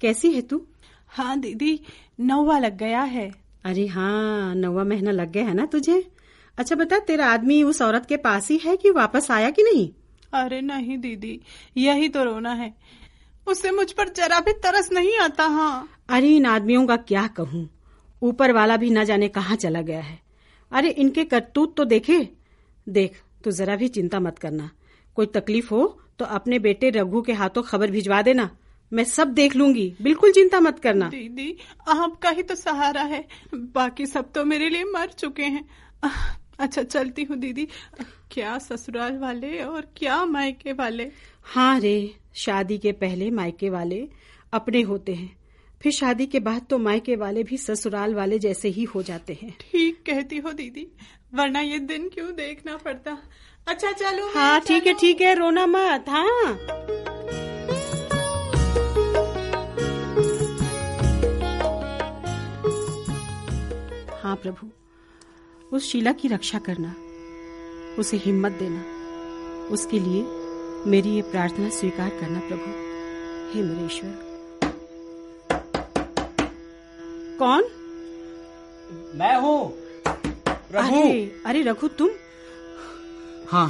कैसी 0.00 0.32
है 0.32 0.40
तू? 0.40 0.62
हाँ 1.08 1.38
दीदी 1.40 1.80
नौवा 2.20 2.58
लग 2.58 2.76
गया 2.76 3.02
है। 3.02 3.30
अरे 3.64 3.86
हाँ 3.86 4.54
नौवा 4.54 4.84
महीना 4.84 5.10
लग 5.10 5.32
गया 5.32 5.44
है 5.44 5.54
ना 5.54 5.66
तुझे? 5.66 6.10
अच्छा 6.58 6.76
बता 6.76 6.98
तेरा 6.98 7.26
आदमी 7.26 7.62
उस 7.62 7.82
औरत 7.82 8.06
के 8.06 8.16
पास 8.16 8.50
ही 8.50 8.56
है 8.56 8.76
कि 8.76 8.90
वापस 8.90 9.30
आया 9.30 9.50
कि 9.50 9.62
नहीं? 9.62 9.88
अरे 10.32 10.60
नहीं 10.60 10.98
दीदी 10.98 11.40
यही 11.76 12.08
तो 12.08 12.24
रोना 12.24 12.52
है। 12.52 12.74
उससे 13.46 13.70
मुझ 13.70 13.90
पर 13.92 14.08
जरा 14.08 14.40
भी 14.40 14.52
तरस 14.62 14.90
नहीं 14.92 15.18
आता 15.18 15.44
हाँ। 15.46 15.88
अरे 16.08 16.34
इन 16.36 16.46
आदमियों 16.46 16.86
का 16.86 16.96
क्या 16.96 17.26
कहूँ? 17.26 17.68
ऊपर 18.22 18.52
वाला 18.52 18.76
भी 18.76 18.90
न 18.90 19.04
जाने 19.04 19.28
कहाँ 19.28 19.56
चला 19.56 19.80
गया 19.80 20.00
है। 20.00 20.18
अरे 20.72 20.90
इनके 20.90 21.24
करतूत 21.24 21.76
तो 21.76 21.84
देखे? 21.84 22.28
देख 22.86 23.20
तू 23.44 23.50
जरा 23.50 23.76
भी 23.76 23.88
चिंता 23.88 24.20
मत 24.20 24.38
करना। 24.38 24.70
कोई 25.16 25.26
तकलीफ़ 25.26 25.70
हो 25.70 25.86
तो 26.18 26.24
अपने 26.24 26.58
बेटे 26.58 26.90
रघु 26.90 27.22
के 27.22 27.32
हाथों 27.32 27.62
खबर 27.62 27.90
भिजवा 27.90 28.20
देना। 28.22 28.50
मैं 28.92 29.04
सब 29.04 29.28
देख 29.28 29.56
लूँगी। 29.56 29.92
बिल्कुल 30.02 30.32
चिंता 30.32 30.60
मत 30.60 30.78
करना। 30.78 31.08
दीदी 31.08 31.56
आपका 31.88 32.30
ही 32.30 32.42
तो 32.42 32.54
सहारा 32.54 33.02
है। 33.02 33.24
बाकी 33.54 34.06
सब 34.06 34.30
तो 34.32 34.44
मेरे 34.44 34.68
लिए 34.68 34.84
मर 34.84 35.10
चुके 35.18 35.44
हैं। 35.44 35.64
अच्छा 36.58 36.82
चलती 36.82 37.22
हूँ 37.22 37.36
दीदी। 37.36 37.68
क्या 38.30 38.58
ससुराल 38.58 39.16
वाले 39.18 39.58
और 39.58 39.86
क्या 39.96 40.24
मायके 40.24 40.72
वाले? 40.72 41.10
हाँ 41.44 41.78
रे 41.80 42.14
शादी 42.44 42.78
के 42.78 42.92
पहले 42.92 43.30
मायके 43.30 43.70
वाले 43.70 44.08
अपने 44.52 44.80
होते 44.82 45.14
हैं। 45.14 45.36
फिर 45.82 45.92
शादी 45.92 46.26
के 46.26 46.40
बाद 46.40 46.66
तो 46.70 46.78
मायके 46.78 47.16
वाले 47.16 47.42
भी 47.42 47.56
ससुराल 47.58 48.14
वाले 48.14 48.38
जैसे 48.38 48.68
ही 48.68 48.84
हो 48.84 49.02
जाते 49.02 49.38
हैं। 49.42 49.56
ठीक 49.60 50.02
कहती 50.06 50.38
हो 50.38 50.52
दीदी 50.52 50.86
वरना 51.34 51.60
ये 51.60 51.78
दिन 51.78 52.08
क्यों 52.08 52.30
देखना 52.36 52.76
पड़ता? 52.76 53.18
अच्छा 53.68 53.92
चलो 53.92 54.28
हाँ 54.34 54.60
ठीक 54.60 54.86
है 54.86 54.94
ठीक 54.94 55.20
है 55.20 55.34
रोना 55.34 55.66
मत 55.66 56.04
हाँ। 56.08 56.58
हाँ 64.22 64.36
प्रभु 64.36 64.70
उस 65.76 65.90
शीला 65.90 66.12
की 66.12 66.28
रक्षा 66.28 66.58
करना 66.68 66.94
उसे 67.98 68.16
हिम्मत 68.16 68.52
देना 68.52 68.84
उसके 69.72 69.98
लिए 69.98 70.22
मेरी 70.86 71.10
ये 71.10 71.22
प्रार्थना 71.22 71.68
स्वीकार 71.68 72.08
करना 72.10 72.40
प्रभु। 72.40 72.70
हे 73.52 73.62
मेरे 73.62 73.86
ईश्वर 73.86 74.24
कौन? 77.38 77.64
मैं 79.18 79.34
हूँ। 79.36 79.72
रघु। 80.72 80.78
अरे 80.78 81.42
अरे 81.46 81.62
रघु 81.62 81.88
तुम? 81.88 82.10
हाँ 83.50 83.66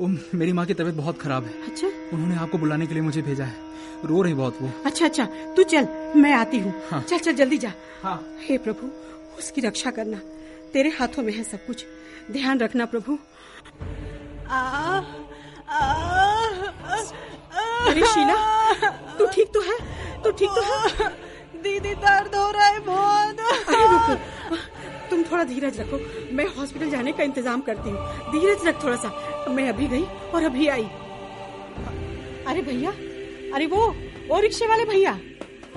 वो 0.00 0.06
मेरी 0.34 0.52
माँ 0.52 0.66
की 0.66 0.74
तबीयत 0.74 0.94
बहुत 0.94 1.20
खराब 1.20 1.44
है। 1.44 1.52
अच्छा। 1.66 1.86
उन्होंने 2.12 2.36
आपको 2.36 2.58
बुलाने 2.58 2.86
के 2.86 2.94
लिए 2.94 3.02
मुझे 3.02 3.22
भेजा 3.22 3.44
है। 3.44 3.56
रो 4.04 4.22
रही 4.22 4.34
बहुत 4.34 4.58
वो। 4.62 4.70
अच्छा 4.86 5.04
अच्छा 5.04 5.24
तू 5.56 5.62
चल 5.62 5.88
मैं 6.16 6.32
आती 6.32 6.58
हूँ। 6.58 6.74
हाँ। 6.90 7.02
चल 7.02 7.18
चल 7.18 7.32
जल्दी 7.32 7.58
जा। 7.58 7.72
हाँ। 8.02 8.36
हे 8.40 8.58
प्रभु 8.58 8.90
उसकी 9.38 9.60
रक्षा 9.60 9.90
करना। 9.90 10.18
तेरे 10.72 10.90
हाथों 10.90 11.22
में 11.22 11.32
है 11.32 11.44
सब 11.44 11.66
कुछ। 11.66 11.84
ध्यान 12.32 12.58
रखना 12.58 12.86
प्रभु। 12.86 13.18
आ, 14.50 14.58
आ, 14.58 15.00
आ, 15.68 16.37
अरे 17.86 18.06
शीला 18.06 18.36
तू 19.18 19.26
ठीक 19.26 19.48
तो 19.54 19.60
है? 19.60 19.76
तू 20.24 20.30
ठीक 20.30 20.50
तो 20.50 20.62
है? 20.62 21.08
दीदी 21.62 21.94
दर्द 21.96 22.34
हो 22.34 22.50
रहा 22.50 22.66
है 22.66 22.80
बहुत। 22.80 23.40
अरे 23.40 23.84
रुको। 23.84 24.56
तुम 25.10 25.22
थोड़ा 25.22 25.44
धीरज 25.44 25.78
रखो। 25.80 25.98
मैं 26.36 26.46
हॉस्पिटल 26.56 26.90
जाने 26.90 27.12
का 27.12 27.22
इंतज़ाम 27.22 27.60
करती 27.68 27.90
हूँ। 27.90 28.32
धीरज 28.32 28.66
रख 28.66 28.82
थोड़ा 28.84 28.96
सा। 28.96 29.08
मैं 29.50 29.68
अभी 29.68 29.86
गई 29.86 30.04
और 30.34 30.44
अभी 30.44 30.68
आई। 30.68 30.84
अरे 32.46 32.62
भैया 32.62 32.90
अरे 33.54 33.66
वो 33.66 33.86
वो 34.28 34.40
रिक्शे 34.40 34.66
वाले 34.66 34.84
भैया। 34.84 35.18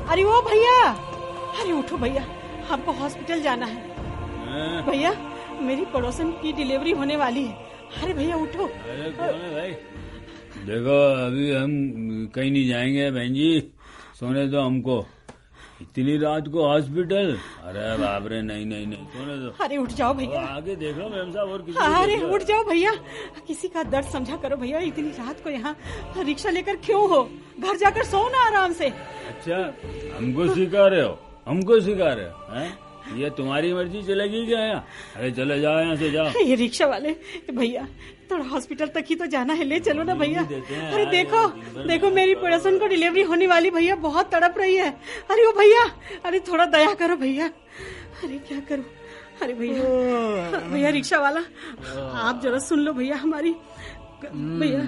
अरे 0.10 0.24
वो 0.24 0.42
भैया। 0.42 0.76
अरे 1.62 1.72
उठो 1.72 1.98
भैया 1.98 2.26
हमको 2.70 2.92
हॉस्पिटल 2.92 3.42
जाना 3.42 3.66
है। 3.66 4.86
भैया 4.86 5.12
मेरी 5.62 5.86
पड़ोसन 5.94 6.32
की 6.42 6.52
डिलीवरी 6.54 6.92
होने 6.92 7.16
वाली 7.18 7.44
है। 7.46 7.70
अरे 8.02 8.14
भैया 8.14 8.36
उठो। 8.36 8.66
अरे 8.66 9.10
भाई? 9.10 9.72
देखो 10.66 10.98
अभी 11.26 11.52
हम 11.52 11.72
कहीं 12.36 12.52
नहीं 12.52 12.68
जाएँगे 12.70 13.10
बहन 13.12 13.34
जी। 13.34 13.50
सोने 14.20 14.46
दो 14.48 14.60
हमको। 14.62 15.06
इतनी 15.82 16.18
रात 16.22 16.48
को 16.54 16.68
हॉस्पिटल 16.68 17.32
अरे 17.66 17.86
बाप 17.98 18.28
रे 18.32 18.42
नहीं 18.42 18.66
नहीं 18.66 18.86
नहीं 18.88 19.06
सोने 19.14 19.38
दो। 19.38 19.50
अरे 19.64 19.78
उठ 19.78 19.92
जाओ 20.00 20.14
भैया। 20.14 20.42
आगे 20.56 20.76
देख 20.76 20.98
लो 20.98 21.10
मैम 21.10 21.32
साहब 21.32 21.50
और 21.50 21.62
किसी 21.62 21.80
अरे 21.86 22.18
उठ 22.34 22.44
जाओ 22.48 22.64
भैया। 22.70 22.92
किसी 23.48 23.68
का 23.68 23.84
दर्द 23.84 24.06
समझा 24.14 24.36
करो 24.44 24.58
भैया 24.58 24.80
इतनी 24.92 25.10
रात 25.18 25.44
को 25.44 25.50
यहाँ 25.50 25.76
रिक्शा 26.18 26.50
लेकर 26.50 26.76
क्यों 26.86 27.02
हो? 27.10 27.24
घर 27.60 27.78
जाकर 27.78 28.04
सो 28.06 28.28
ना 28.30 28.46
आराम 28.48 28.74
से। 28.74 28.90
अच्छा 29.34 29.58
हमको 30.18 30.54
सिखा 30.54 30.88
रहे 30.88 31.02
हो 31.02 31.18
हमको 31.48 31.80
सिखा 31.82 32.14
रहे 32.14 32.26
हो 32.26 32.56
हैं? 32.56 32.72
ये 33.18 33.30
तुम्हारी 33.38 33.74
मर्ज़ी 33.74 34.02
चलेगी 34.04 34.46
क्या 34.48 34.60
यहाँ? 34.60 34.86
अरे 35.16 35.32
चले 35.32 35.60
जाओ 35.62 35.80
यहाँ 35.80 35.96
से 35.96 36.12
जाओ। 36.12 36.42
ये 36.46 36.56
रिक्शा 36.56 36.86
वाले 36.88 37.16
भैया 37.52 37.88
थोड़ा 38.32 38.46
हॉस्पिटल 38.46 38.88
तक 38.96 39.06
ही 39.10 39.16
तो 39.16 39.26
जाना 39.28 39.54
है। 39.54 39.64
ले 39.64 39.80
चलो 39.80 40.04
ना 40.04 40.16
भैया। 40.16 40.42
अरे 40.42 41.06
देखो 41.06 41.48
देखो 41.84 42.10
मेरी 42.12 42.36
पड़ोसन 42.36 42.78
को 42.80 42.88
डिलीवरी 42.88 43.22
होने 43.24 43.48
वाली 43.48 43.70
भैया 43.72 43.96
बहुत 44.06 44.32
तड़प 44.32 44.56
रही 44.58 44.76
है। 44.76 44.90
अरे 45.32 45.46
वो 45.46 45.52
भैया 45.60 45.84
अरे 46.26 46.40
थोड़ा 46.48 46.66
दया 46.68 46.94
करो 46.94 47.16
भैया। 47.18 47.48
अरे 48.24 48.38
क्या 48.48 48.60
करूँ? 48.70 48.86
अरे 49.42 49.54
भैया 49.54 50.60
भैया 50.68 50.90
रिक्शा 50.90 51.20
वाला 51.20 51.40
आप 52.22 52.42
जरा 52.44 52.60
सुन 52.60 52.80
लो 52.80 52.94
भैया 52.94 53.16
हमारी। 53.18 53.52
भैया 54.24 54.82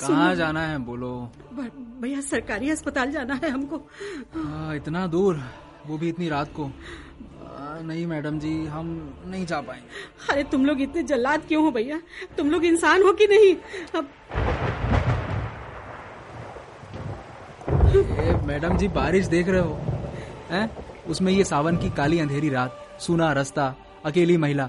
कहाँ 0.00 0.34
जाना 0.34 0.60
है 0.62 0.78
बोलो। 0.78 1.10
भैया 1.52 2.20
सरकारी 2.20 2.70
अस्पताल 2.70 3.12
जाना 3.12 3.34
है 3.34 3.50
हमको। 3.50 3.76
आ, 3.76 4.74
इतना 4.74 5.06
दूर 5.06 5.40
वो 5.86 5.98
भी 5.98 6.08
इतनी 6.08 6.28
रात 6.28 6.52
को। 6.56 6.70
नहीं 7.82 8.06
मैडम 8.06 8.38
जी 8.38 8.52
हम 8.66 8.88
नहीं 9.26 9.46
जा 9.46 9.60
पाएँगे। 9.60 10.32
अरे 10.32 10.42
तुम 10.44 10.64
लोग 10.66 10.80
इतने 10.80 11.02
जल्लाद 11.02 11.42
क्यों 11.48 11.62
हो 11.64 11.70
भैया? 11.70 12.00
तुम 12.36 12.50
लोग 12.50 12.64
इंसान 12.64 13.02
हो 13.02 13.12
कि 13.12 13.26
नहीं? 13.26 13.54
अब 13.96 14.08
ए, 17.88 18.40
मैडम 18.46 18.76
जी 18.76 18.88
बारिश 18.88 19.26
देख 19.26 19.48
रहे 19.48 19.60
हो 19.60 19.74
हैं? 20.50 20.70
उसमें 21.06 21.32
ये 21.32 21.44
सावन 21.44 21.76
की 21.76 21.90
काली 21.90 22.18
अंधेरी 22.18 22.48
रात 22.48 22.98
सूना 23.00 23.32
रास्ता 23.32 23.74
अकेली 24.04 24.36
महिला। 24.36 24.66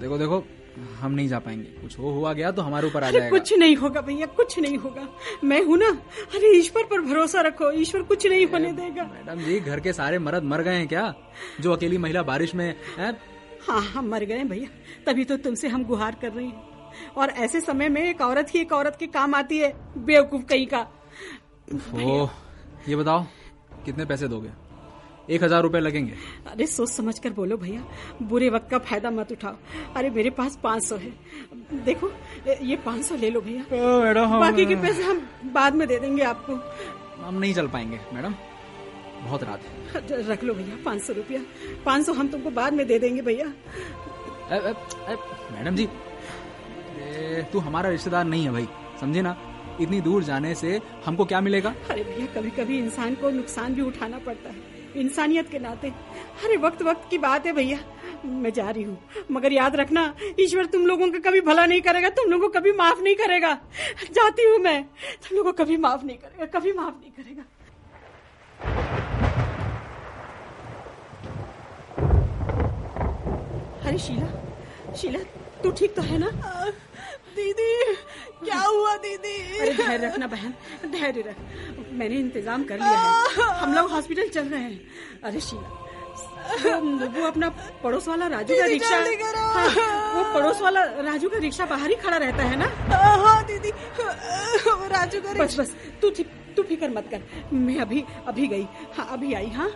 देखो 0.00 0.18
देखो 0.18 0.44
हम 1.00 1.12
नहीं 1.12 1.28
जा 1.28 1.38
पाएँगे। 1.38 1.80
कुछ 1.80 1.98
हो 1.98 2.10
हुआ 2.10 2.32
गया 2.32 2.50
तो 2.50 2.62
हमारे 2.62 2.86
ऊपर 2.86 3.04
आ 3.04 3.10
जाएगा। 3.10 3.30
कुछ 3.30 3.52
नहीं 3.54 3.76
होगा 3.76 4.00
भैया 4.00 4.26
कुछ 4.36 4.58
नहीं 4.58 4.78
होगा। 4.78 5.06
मैं 5.44 5.62
हूँ 5.64 5.78
ना 5.78 5.88
अरे 6.34 6.56
ईश्वर 6.58 6.82
पर 6.82 7.00
भरोसा 7.00 7.40
रखो 7.40 7.70
ईश्वर 7.80 8.02
कुछ 8.02 8.26
नहीं 8.26 8.46
होने 8.46 8.72
देगा। 8.72 9.04
मैडम 9.04 9.42
जी 9.42 9.58
घर 9.60 9.80
के 9.80 9.92
सारे 9.92 10.18
मर्द 10.18 10.44
मर 10.44 10.62
गए 10.62 10.76
हैं 10.76 10.88
क्या? 10.88 11.14
जो 11.60 11.72
अकेली 11.72 11.98
महिला 11.98 12.22
बारिश 12.22 12.54
में 12.54 12.66
हैं? 12.98 13.12
हाँ 13.68 13.80
हम 13.82 14.08
मर 14.10 14.24
गए 14.24 14.44
भैया। 14.44 14.68
तभी 15.06 15.24
तो 15.24 15.36
तुमसे 15.36 15.68
हम 15.68 15.84
गुहार 15.84 16.16
कर 16.22 16.32
रहे 16.32 16.46
हैं। 16.46 16.66
और 17.16 17.30
ऐसे 17.38 17.60
समय 17.60 17.88
में 17.88 18.02
एक 18.02 18.20
औरत 18.20 18.54
ही 18.54 18.60
एक 18.60 18.72
औरत 18.72 18.96
के 19.00 19.06
काम 19.08 19.34
आती 19.34 19.58
है 19.58 19.72
बेवकूफ़ 19.98 20.44
कहीं 20.44 20.66
का। 20.66 20.86
ओ 21.94 22.26
ये 22.88 22.96
बताओ 22.96 23.24
कितने 23.84 24.04
पैसे 24.04 24.28
दोगे? 24.28 24.48
एक 25.28 25.42
हज़ार 25.42 25.62
रूपए 25.62 25.80
लगेंगे। 25.80 26.12
अरे 26.46 26.66
सोच 26.66 26.88
समझ 26.88 27.18
कर 27.18 27.30
बोलो 27.30 27.56
भैया। 27.56 27.84
बुरे 28.24 28.48
वक्त 28.50 28.70
का 28.70 28.78
फ़ायदा 28.80 29.10
मत 29.10 29.32
उठाओ। 29.32 29.56
अरे 29.96 30.10
मेरे 30.10 30.30
पास 30.30 30.58
पाँच 30.62 30.82
सौ 30.84 30.96
है। 30.96 31.12
देखो 31.84 32.10
ये 32.62 32.76
पाँच 32.84 33.04
सौ 33.04 33.16
ले 33.16 33.30
लो 33.30 33.40
भैया। 33.40 33.64
मैडम 34.04 34.38
बाकी 34.40 34.66
के 34.66 34.76
पैसे 34.82 35.02
हम 35.02 35.26
बाद 35.54 35.74
में 35.74 35.86
दे 35.88 35.98
देंगे 35.98 36.22
आपको। 36.24 36.60
हम 37.18 37.34
नहीं 37.34 37.54
चल 37.54 37.66
पाएँगे 37.68 38.00
मैडम। 38.14 38.34
बहुत 39.20 39.42
रात 39.44 39.60
है। 39.62 40.22
रख 40.28 40.44
लो 40.44 40.54
भैया 40.54 40.76
पाँच 40.84 41.02
सौ 41.02 41.12
रुपया। 41.12 41.40
पाँच 41.84 42.06
सौ 42.06 42.12
हम 42.12 42.28
तुमको 42.28 42.50
बाद 42.52 42.72
में 42.72 42.86
दे 42.86 42.98
देंगे 42.98 43.22
भैया। 43.22 43.46
मैडम 45.52 45.76
जी 45.76 45.88
तू 47.52 47.58
हमारा 47.58 47.90
रिश्तेदार 47.90 48.24
नहीं 48.24 48.44
है 48.44 48.50
भाई 48.52 48.68
समझे 49.00 49.22
ना? 49.22 49.36
इतनी 49.80 50.00
दूर 50.00 50.22
जाने 50.24 50.54
से 50.54 50.80
हमको 51.04 51.24
क्या 51.24 51.40
मिलेगा? 51.40 51.74
अरे 51.90 52.04
भैया 52.04 52.26
कभी 52.34 52.50
कभी 52.52 52.78
इंसान 52.78 53.14
को 53.14 53.30
नुकसान 53.30 53.74
भी 53.74 53.82
उठाना 53.82 54.18
पड़ता 54.18 54.50
है। 54.50 54.77
इंसानियत 54.96 55.48
के 55.50 55.58
नाते। 55.58 55.88
अरे 56.44 56.56
वक्त 56.56 56.82
वक्त 56.82 57.08
की 57.10 57.18
बात 57.18 57.46
है 57.46 57.52
भैया। 57.52 57.78
मैं 58.24 58.52
जा 58.52 58.70
रही 58.70 58.82
हूँ। 58.82 58.98
मगर 59.30 59.52
याद 59.52 59.76
रखना, 59.76 60.14
ईश्वर 60.40 60.66
तुम 60.66 60.86
लोगों 60.86 61.10
का 61.10 61.18
कभी 61.18 61.40
भला 61.40 61.66
नहीं 61.66 61.80
करेगा, 61.80 62.08
तुम 62.08 62.30
लोगों 62.30 62.48
को 62.48 62.60
कभी 62.60 62.72
माफ़ 62.72 63.00
नहीं 63.00 63.14
करेगा। 63.14 63.52
जाती 64.04 64.44
हूँ 64.44 64.58
मैं। 64.58 64.82
तुम 64.84 65.36
लोगों 65.36 65.52
को 65.52 65.64
कभी 65.64 65.76
माफ़ 65.76 66.04
नहीं 66.04 66.16
करेगा, 66.16 66.46
कभी 66.58 66.72
माफ़ 66.72 66.94
नहीं 67.00 67.10
करेगा। 67.12 67.44
अरे, 73.88 73.98
शीला 73.98 74.94
शीला, 74.94 75.18
तू 75.62 75.70
ठीक 75.70 75.94
तो 75.94 76.02
है 76.02 76.18
ना? 76.18 76.30
दीदी 77.36 77.72
क्या 78.44 78.60
हुआ 78.60 78.94
दीदी? 78.96 79.36
अरे 79.58 79.72
धैर्य 79.74 80.06
रखना 80.06 80.26
बहन 80.26 80.54
धैर्य 80.92 81.20
रख। 81.28 81.36
मैंने 81.98 82.16
इंतज़ाम 82.16 82.64
कर 82.64 82.78
लिया 82.78 82.98
है। 82.98 83.46
हम 83.60 83.74
लोग 83.74 83.90
हॉस्पिटल 83.90 84.28
चल 84.28 84.48
रहे 84.48 84.60
हैं। 84.60 85.20
अरे 85.24 85.40
शीला 85.40 85.68
वो, 86.48 86.70
वो 87.08 87.26
अपना 87.26 87.48
पड़ोस 87.82 88.08
वाला 88.08 88.26
राजू 88.26 88.54
का 88.56 88.64
रिक्शा 88.66 88.96
हाँ, 88.96 90.14
वो 90.14 90.22
पड़ोस 90.34 90.60
वाला 90.62 90.82
राजू 91.08 91.28
का 91.28 91.38
रिक्शा 91.38 91.66
बाहर 91.66 91.90
ही 91.90 91.96
खड़ा 92.04 92.16
रहता 92.16 92.42
है 92.42 92.56
ना? 92.56 92.66
हाँ 93.24 93.44
दीदी। 93.46 93.70
राजू 94.94 95.20
का 95.20 95.32
बस 95.44 95.58
बस 95.60 95.74
तू 96.02 96.10
तू 96.10 96.62
फ़िक्र 96.62 96.88
मत 96.90 97.08
कर। 97.10 97.20
मैं 97.54 97.78
अभी 97.80 98.04
अभी 98.28 98.46
गई। 98.48 98.66
हाँ 98.96 99.08
अभी 99.12 99.32
आई 99.34 99.48
हाँ। 99.56 99.68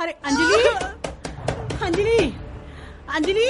अरे 0.00 0.12
अंजलि? 0.12 0.68
अंजलि? 1.86 2.18
अंजलि? 3.16 3.48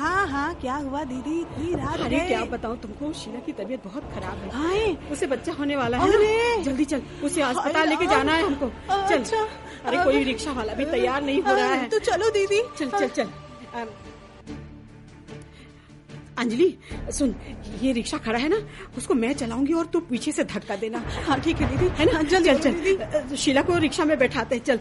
हाँ 0.00 0.26
हाँ 0.28 0.54
क्या 0.60 0.74
हुआ 0.74 1.02
दीदी? 1.04 1.40
इतनी 1.40 1.72
रात 1.74 2.00
अरे 2.00 2.18
क्या 2.28 2.44
बताऊँ 2.52 2.76
तुमको? 2.80 3.12
शीला 3.12 3.38
की 3.46 3.52
तबीयत 3.52 3.84
बहुत 3.84 4.04
खराब 4.14 4.38
है। 4.38 4.50
हाय। 4.52 4.96
उसे 5.12 5.26
बच्चा 5.26 5.52
होने 5.52 5.76
वाला 5.76 5.98
है 5.98 6.08
ना? 6.08 6.16
अरे! 6.16 6.62
जल्दी 6.64 6.84
चल 6.84 7.02
उसे 7.24 7.42
अस्पताल 7.42 7.88
लेके 7.88 8.06
जाना 8.06 8.32
है 8.32 8.46
हमको। 8.46 8.68
चल। 8.90 9.18
अच्छा। 9.18 9.46
अरे 9.84 10.04
कोई 10.04 10.22
रिक्शा 10.24 10.52
वाला 10.52 10.74
भी 10.74 10.84
तैयार 10.84 11.22
नहीं 11.22 11.42
हो 11.42 11.54
रहा 11.54 11.74
है। 11.74 11.88
तो 11.88 11.98
चलो 11.98 12.30
दीदी। 12.30 12.62
चल 12.78 12.90
चल 12.90 13.08
चल। 13.08 13.28
अंजलि 16.38 16.74
सुन 17.12 17.34
ये 17.82 17.92
रिक्शा 17.92 18.18
खड़ा 18.18 18.38
है 18.38 18.48
ना? 18.48 18.56
उसको 18.98 19.14
मैं 19.14 19.32
चलाऊँगी 19.34 19.72
और 19.72 19.86
तू 19.86 20.00
पीछे 20.00 20.32
से 20.32 20.44
धक्का 20.44 20.76
देना। 20.76 21.02
हाँ 21.26 21.40
ठीक 21.40 21.56
है 21.56 21.68
दीदी। 21.70 21.90
है 21.98 22.12
ना? 22.12 22.22
चल 22.22 22.54
चल। 22.54 22.58
चल 22.58 23.36
शीला 23.36 23.62
को 23.62 23.78
रिक्शा 23.78 24.04
में 24.04 24.18
बैठाते 24.18 24.56
हैं। 24.56 24.62
चल। 24.64 24.80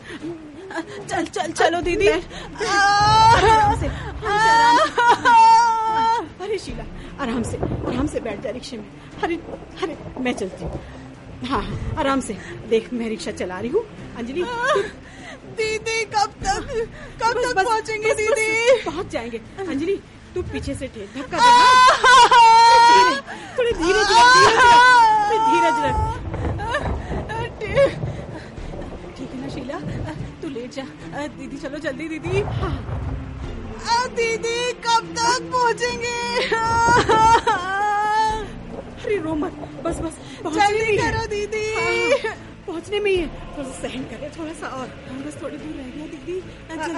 चल 1.09 1.25
चल 1.35 1.51
चलो 1.59 1.81
दीदी। 1.88 2.07
अरे 6.43 6.57
शीला 6.65 6.83
आराम 7.23 7.43
से 7.51 7.57
आराम 7.57 8.07
से 8.13 8.19
बैठ 8.27 8.41
जा 8.43 8.49
रिक्शे 8.57 8.77
में 8.77 8.85
अरे 9.23 9.35
अरे 9.83 9.97
मैं 10.23 10.33
चलती 10.41 10.63
हूँ 10.63 10.79
हाँ 11.49 11.61
हाँ 11.63 11.95
आराम 11.99 12.19
से 12.27 12.38
देख 12.69 12.91
मैं 12.93 13.09
रिक्शा 13.09 13.31
चला 13.41 13.59
रही 13.59 13.69
हूँ 13.75 13.83
अंजलि 14.17 14.43
दीदी 15.59 16.03
कब 16.15 16.33
तक 16.45 16.63
कब 17.23 17.41
तक 17.43 17.63
पहुँचेंगे 17.63 18.13
दीदी 18.21 18.81
पहुँच 18.85 19.07
जाएँगे 19.13 19.41
अंजलि 19.67 19.95
तू 20.35 20.41
पीछे 20.53 20.73
से 20.81 20.88
ठेक 20.95 21.09
धक्का 21.17 21.38
दे 21.38 21.43
हाँ। 21.43 22.29
धीरे- 22.89 23.23
थोड़ी 23.58 23.71
धीरज 23.82 24.12
रख 24.17 24.27
धीरज 24.36 24.58
रख 24.65 24.77
थोड़ी 25.29 25.39
धीरज 25.49 25.77
रख 25.86 25.95
ठीक 29.17 29.29
है 29.34 29.41
ना 29.41 29.47
शीला 29.55 29.79
तू 30.41 30.49
लेट 30.60 30.72
जा। 30.74 30.84
दीदी 31.39 31.58
चलो 31.58 31.78
जल्दी 31.80 32.08
दीदी। 32.10 32.43
दीदी 34.15 34.58
कब 34.84 35.04
तक 35.15 35.41
पहुँचेंगे? 35.52 36.19
अरे 39.00 39.17
रो 39.24 39.36
मत। 39.36 39.54
बस 39.84 40.00
बस 40.04 40.15
जल्दी। 40.56 40.98
करो 40.98 41.24
दीदी। 41.32 41.63
हाँ, 41.76 42.36
पहुँचने 42.79 42.99
में 42.99 43.11
ही 43.11 43.17
है 43.17 43.27
थोड़ा 43.55 43.69
सा 43.69 43.87
सहन 43.87 44.03
करे 44.09 44.29
थोड़ा 44.37 44.53
सा 44.59 44.67
और। 44.75 44.87
हम 45.07 45.17
बस 45.23 45.41
थोड़ी 45.41 45.57
दूर 45.57 45.73
रह 45.75 45.87
गया 45.95 46.05
दीदी। 46.11 46.35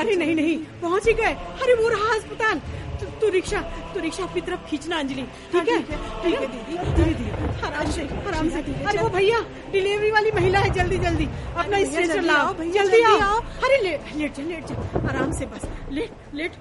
अरे 0.02 0.16
नहीं 0.16 0.36
नहीं 0.36 0.58
पहुँच 0.82 1.08
ही 1.08 1.14
गए। 1.20 1.34
अरे 1.64 1.74
वो 1.82 1.88
रहा 1.90 2.14
अस्पताल। 2.16 2.60
तू, 3.02 3.06
तू 3.22 3.30
रिक्शा 3.34 3.62
तू 3.94 4.00
रिक्शा 4.00 4.24
अपनी 4.24 4.42
तरफ़ 4.50 4.70
खींचना 4.70 5.00
अंजलि। 5.00 5.24
ठीक 5.52 5.70
है 5.70 5.80
ठीक 5.82 6.40
है, 6.40 6.48
दीदी। 6.48 6.78
धीरे 6.98 7.14
धीरे। 7.22 7.32
आराम 7.68 7.92
से 7.92 8.08
आराम 8.30 8.50
से। 8.50 8.62
अरे 8.62 9.00
वो 9.00 9.10
भैया 9.18 9.40
डिलीवरी 9.72 10.12
वाली 10.12 10.32
महिला 10.32 10.60
है 10.60 10.70
जल्दी 10.74 10.98
जल्दी। 11.08 11.26
अपना 11.26 11.82
जल्दी 11.98 12.20
लाओ। 12.28 12.54
जल्दी 12.80 13.04
आओ। 13.12 13.40
अरे 13.40 13.82
लेट 13.84 14.16
लेट 14.18 14.36
जा 14.36 14.44
लेट 14.44 14.66
जा 14.68 15.08
आराम 15.10 15.32
से 15.40 15.46
बस। 15.56 15.70
लेट 15.92 16.12
लेट 16.34 16.60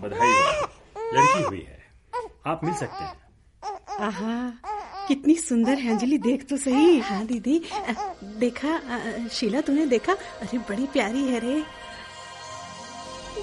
बधाई 0.00 0.28
हो 0.28 0.40
लड़की 1.14 1.42
हुई 1.42 1.60
है 1.60 1.78
आप 2.46 2.60
मिल 2.64 2.65
सकते 2.76 3.04
हैं। 3.04 3.14
आहा 4.00 4.36
कितनी 5.08 5.34
सुंदर 5.36 5.78
है 5.78 5.90
अंजलि 5.90 6.18
देख 6.18 6.44
तो 6.48 6.56
सही। 6.56 6.98
हाँ 7.00 7.24
दीदी 7.26 7.60
देखा 8.40 8.78
शीला 9.28 9.60
तूने 9.60 9.86
देखा? 9.86 10.12
अरे 10.12 10.58
बड़ी 10.60 10.86
प्यारी 10.86 11.22
है 11.24 11.38
रे। 11.38 11.60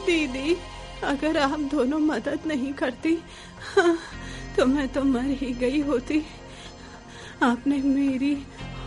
दीदी 0.06 0.56
अगर 1.04 1.38
आप 1.38 1.60
दोनों 1.72 2.00
मदद 2.00 2.40
नहीं 2.48 2.74
करती 2.74 3.18
हाँ, 3.68 3.98
तो 4.58 4.66
मैं 4.66 4.88
तो 4.88 5.04
मर 5.04 5.30
ही 5.34 5.54
गई 5.54 5.82
होती। 5.82 6.22
आपने 7.44 7.78
मेरी 7.78 8.36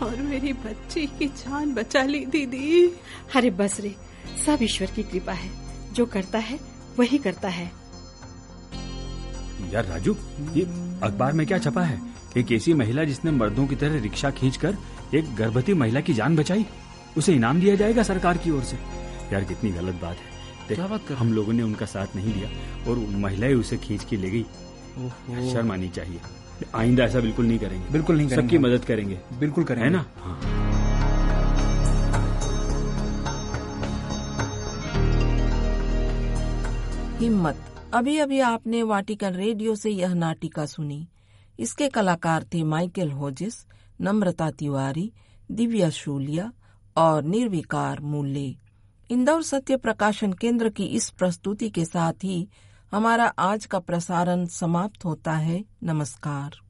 और 0.03 0.15
मेरी 0.21 0.53
बच्ची 0.55 1.05
की 1.19 1.27
जान 1.27 1.73
बचा 1.73 2.03
ली 2.03 2.25
दीदी। 2.25 2.87
अरे 3.35 3.49
बस 3.51 3.79
रे 3.79 3.95
सब 4.45 4.63
ईश्वर 4.63 4.91
की 4.91 5.03
कृपा 5.03 5.33
है। 5.33 5.51
जो 5.93 6.05
करता 6.05 6.39
है 6.39 6.59
वही 6.99 7.17
करता 7.17 7.49
है। 7.49 7.71
यार 9.73 9.85
राजू 9.85 10.15
ये 10.55 10.63
अखबार 11.03 11.33
में 11.33 11.47
क्या 11.47 11.57
छपा 11.57 11.81
है? 11.81 12.01
एक 12.37 12.51
ऐसी 12.51 12.73
महिला 12.73 13.03
जिसने 13.03 13.31
मर्दों 13.31 13.67
की 13.67 13.75
तरह 13.75 14.01
रिक्शा 14.01 14.31
खींचकर 14.31 14.77
एक 15.15 15.35
गर्भवती 15.35 15.73
महिला 15.73 15.99
की 15.99 16.13
जान 16.13 16.35
बचाई। 16.35 16.65
उसे 17.17 17.33
इनाम 17.33 17.59
दिया 17.59 17.75
जाएगा 17.75 18.03
सरकार 18.03 18.37
की 18.37 18.51
ओर 18.51 18.63
से। 18.63 18.77
यार 19.33 19.43
कितनी 19.43 19.71
गलत 19.71 19.99
बात 20.01 20.17
है। 20.17 20.75
क्या 20.75 20.87
बात 20.87 21.07
कर 21.07 21.13
हम 21.13 21.33
लोगों 21.33 21.53
ने 21.53 21.63
उनका 21.63 21.85
साथ 21.85 22.15
नहीं 22.15 22.33
दिया 22.33 22.49
और 22.91 22.97
महिला 22.97 23.47
ही 23.47 23.53
उसे 23.53 23.77
खींच 23.77 24.03
के 24.03 24.17
ले 24.17 24.29
गई। 24.29 24.43
शर्म 25.53 25.71
आनी 25.71 25.89
चाहिए। 25.89 26.19
आइंदा 26.75 27.03
ऐसा 27.03 27.19
बिल्कुल 27.19 27.45
नहीं 27.45 27.59
करेंगे। 27.59 27.91
बिल्कुल 27.91 28.17
नहीं 28.17 28.27
करेंगे। 28.29 28.47
सबकी 28.47 28.57
मदद 28.57 28.85
करेंगे। 28.85 29.19
बिल्कुल 29.39 29.63
करेंगे। 29.63 29.85
है 29.85 29.91
ना? 29.91 30.05
हाँ। 30.21 30.41
हिम्मत। 37.19 37.55
अभी 37.93 38.17
अभी 38.17 38.39
आपने 38.39 38.83
वाटिकन 38.83 39.33
रेडियो 39.33 39.75
से 39.75 39.89
यह 39.89 40.13
नाटिका 40.13 40.65
सुनी। 40.65 41.07
इसके 41.59 41.89
कलाकार 41.89 42.43
थे 42.43 42.63
माइकल 42.63 43.11
होजिस, 43.11 43.65
नम्रता 44.01 44.51
तिवारी, 44.51 45.13
दिव्या 45.51 45.89
शूलिया 45.89 46.53
और 46.97 47.23
निर्विकार 47.23 47.99
मूल्य। 47.99 48.55
इंदौर 49.11 49.43
सत्य 49.43 49.77
प्रकाशन 49.77 50.33
केंद्र 50.33 50.69
की 50.69 50.85
इस 50.85 51.09
प्रस्तुति 51.09 51.69
के 51.69 51.85
साथ 51.85 52.13
ही 52.13 52.49
हमारा 52.91 53.25
आज 53.25 53.65
का 53.65 53.79
प्रसारण 53.79 54.45
समाप्त 54.45 55.05
होता 55.05 55.33
है। 55.33 55.65
नमस्कार। 55.83 56.66